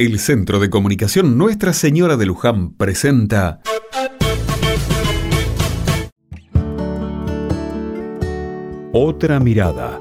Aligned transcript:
El 0.00 0.20
Centro 0.20 0.60
de 0.60 0.70
Comunicación 0.70 1.36
Nuestra 1.36 1.72
Señora 1.72 2.16
de 2.16 2.24
Luján 2.24 2.70
presenta 2.70 3.60
Otra 8.92 9.40
mirada. 9.40 10.00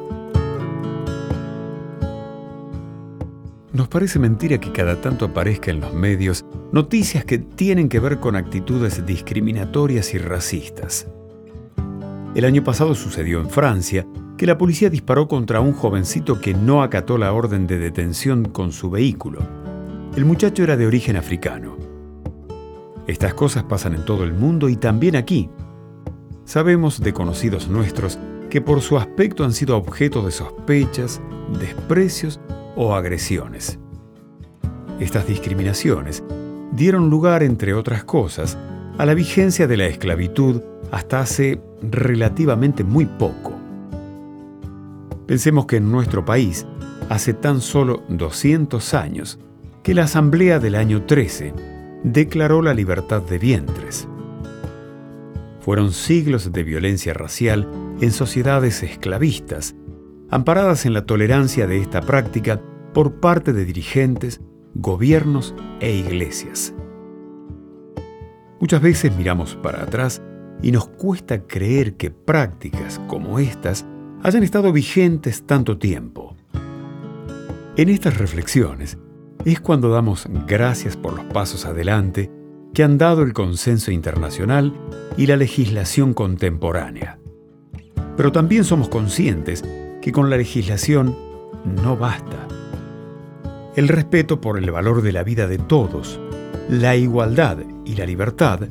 Nos 3.74 3.88
parece 3.88 4.20
mentira 4.20 4.60
que 4.60 4.72
cada 4.72 5.02
tanto 5.02 5.26
aparezca 5.26 5.72
en 5.72 5.80
los 5.80 5.92
medios 5.96 6.46
noticias 6.72 7.26
que 7.26 7.40
tienen 7.40 7.90
que 7.90 8.00
ver 8.00 8.20
con 8.20 8.36
actitudes 8.36 9.04
discriminatorias 9.04 10.14
y 10.14 10.20
racistas. 10.20 11.08
El 12.36 12.46
año 12.46 12.64
pasado 12.64 12.94
sucedió 12.94 13.40
en 13.40 13.50
Francia 13.50 14.06
que 14.38 14.46
la 14.46 14.60
policía 14.60 14.92
disparó 14.92 15.28
contra 15.28 15.60
un 15.60 15.74
jovencito 15.74 16.40
que 16.40 16.54
no 16.54 16.84
acató 16.84 17.18
la 17.18 17.34
orden 17.34 17.66
de 17.66 17.80
detención 17.80 18.46
con 18.46 18.72
su 18.72 18.92
vehículo. 18.92 19.67
El 20.16 20.26
muchacho 20.26 20.64
era 20.64 20.78
de 20.78 20.88
origen 20.88 21.16
africano. 21.16 21.78
Estas 23.08 23.34
cosas 23.34 23.64
pasan 23.64 23.94
en 23.96 24.06
todo 24.06 24.24
el 24.24 24.34
mundo 24.34 24.68
y 24.70 24.76
también 24.76 25.16
aquí. 25.16 25.50
Sabemos 26.46 27.00
de 27.00 27.14
conocidos 27.14 27.68
nuestros 27.68 28.20
que 28.50 28.62
por 28.62 28.82
su 28.82 28.98
aspecto 28.98 29.44
han 29.44 29.54
sido 29.54 29.78
objeto 29.78 30.22
de 30.24 30.32
sospechas, 30.32 31.22
desprecios 31.60 32.40
o 32.76 32.96
agresiones. 32.96 33.80
Estas 35.00 35.28
discriminaciones 35.28 36.24
dieron 36.72 37.10
lugar, 37.10 37.44
entre 37.44 37.74
otras 37.74 38.04
cosas, 38.04 38.58
a 38.98 39.06
la 39.06 39.14
vigencia 39.14 39.68
de 39.68 39.78
la 39.78 39.86
esclavitud 39.86 40.62
hasta 40.92 41.20
hace 41.20 41.62
relativamente 41.82 42.84
muy 42.84 43.06
poco. 43.06 43.54
Pensemos 45.28 45.66
que 45.66 45.78
en 45.78 45.92
nuestro 45.92 46.26
país, 46.26 46.66
hace 47.10 47.34
tan 47.34 47.62
solo 47.62 48.04
200 48.10 48.94
años, 48.94 49.40
que 49.88 49.94
la 49.94 50.04
Asamblea 50.04 50.60
del 50.60 50.76
año 50.76 51.06
13 51.06 51.54
declaró 52.04 52.62
la 52.62 52.74
libertad 52.74 53.22
de 53.22 53.40
vientres. 53.40 54.06
Fueron 55.62 55.94
siglos 55.94 56.52
de 56.52 56.64
violencia 56.66 57.14
racial 57.14 57.66
en 58.02 58.12
sociedades 58.12 58.84
esclavistas, 58.84 59.78
amparadas 60.30 60.86
en 60.86 60.94
la 60.94 61.06
tolerancia 61.06 61.68
de 61.68 61.80
esta 61.80 62.02
práctica 62.02 62.62
por 62.94 63.22
parte 63.22 63.54
de 63.54 63.64
dirigentes, 63.64 64.42
gobiernos 64.74 65.56
e 65.80 65.96
iglesias. 65.96 66.74
Muchas 68.60 68.82
veces 68.82 69.16
miramos 69.16 69.56
para 69.56 69.84
atrás 69.84 70.22
y 70.62 70.74
nos 70.74 70.90
cuesta 70.90 71.48
creer 71.48 71.96
que 71.96 72.12
prácticas 72.12 73.00
como 73.08 73.40
estas 73.40 73.86
hayan 74.22 74.44
estado 74.44 74.74
vigentes 74.74 75.48
tanto 75.48 75.78
tiempo. 75.78 76.36
En 77.78 77.88
estas 77.88 78.18
reflexiones 78.18 78.98
es 79.46 79.60
cuando 79.60 79.90
damos 79.90 80.28
gracias 80.48 80.98
por 80.98 81.14
los 81.14 81.26
pasos 81.26 81.66
adelante 81.66 82.32
que 82.74 82.84
han 82.84 82.98
dado 82.98 83.24
el 83.24 83.34
consenso 83.34 83.92
internacional 83.92 84.74
y 85.18 85.26
la 85.26 85.36
legislación 85.36 86.14
contemporánea. 86.14 87.20
Pero 88.16 88.32
también 88.32 88.64
somos 88.64 88.90
conscientes 88.90 89.64
que 90.02 90.12
con 90.12 90.30
la 90.30 90.38
legislación 90.38 91.16
no 91.84 91.98
basta. 91.98 92.48
El 93.76 93.88
respeto 93.88 94.42
por 94.42 94.58
el 94.58 94.72
valor 94.72 95.02
de 95.02 95.12
la 95.12 95.24
vida 95.24 95.48
de 95.48 95.58
todos, 95.58 96.20
la 96.70 96.96
igualdad 96.96 97.60
y 97.86 97.96
la 97.96 98.06
libertad 98.06 98.62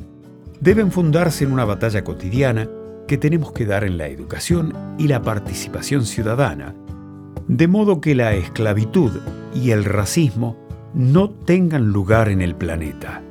deben 0.59 0.91
fundarse 0.91 1.43
en 1.43 1.51
una 1.51 1.65
batalla 1.65 2.03
cotidiana 2.03 2.69
que 3.07 3.17
tenemos 3.17 3.53
que 3.53 3.65
dar 3.65 3.83
en 3.83 3.97
la 3.97 4.07
educación 4.07 4.73
y 4.97 5.07
la 5.07 5.21
participación 5.21 6.05
ciudadana, 6.05 6.75
de 7.47 7.67
modo 7.67 8.01
que 8.01 8.13
la 8.13 8.33
esclavitud 8.33 9.11
y 9.53 9.71
el 9.71 9.85
racismo 9.85 10.57
no 10.93 11.29
tengan 11.29 11.91
lugar 11.91 12.29
en 12.29 12.41
el 12.41 12.55
planeta. 12.55 13.21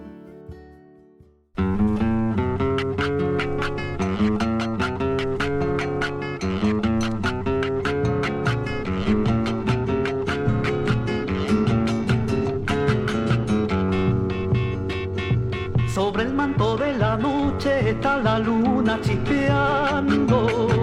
Sobre 15.92 16.24
el 16.24 16.34
manto 16.34 16.76
de 16.76 16.96
la 16.96 17.16
noche 17.16 17.90
está 17.90 18.18
la 18.18 18.38
luna 18.38 18.98
chispeando. 19.02 20.75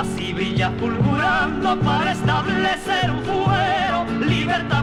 Así 0.00 0.32
brilla 0.32 0.72
fulgurando 0.78 1.78
para 1.80 2.12
establecer 2.12 3.10
un 3.10 3.22
fuero. 3.22 4.06
Libertad 4.26 4.82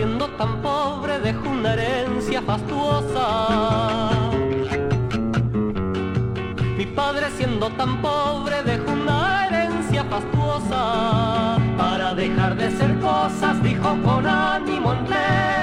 siendo 0.00 0.28
tan 0.28 0.62
pobre 0.62 1.20
dejó 1.20 1.50
una 1.50 1.74
herencia 1.74 2.40
fastuosa. 2.40 4.08
Mi 6.78 6.86
padre 6.86 7.26
siendo 7.36 7.68
tan 7.68 8.00
pobre 8.00 8.62
dejó 8.62 8.92
una 8.92 9.46
herencia 9.46 10.02
fastuosa. 10.04 11.58
Para 11.76 12.14
dejar 12.14 12.56
de 12.56 12.70
ser 12.78 12.98
cosas 12.98 13.62
dijo 13.62 13.94
con 14.02 14.26
ánimo 14.26 14.94
entero. 14.94 15.59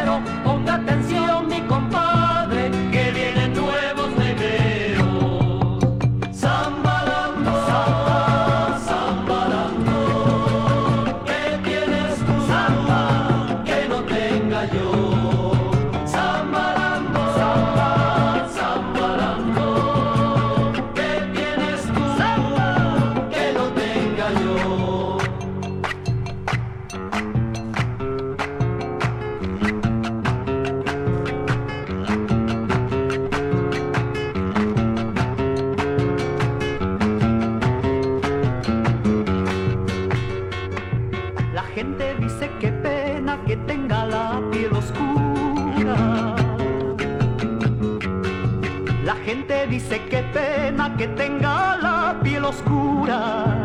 Dice 49.69 50.01
que 50.09 50.23
pena 50.23 50.96
que 50.97 51.07
tenga 51.07 51.78
la 51.78 52.20
piel 52.22 52.46
oscura. 52.46 53.56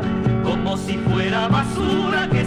Si 0.77 0.97
fuera 0.97 1.49
basura 1.49 2.29
que 2.31 2.42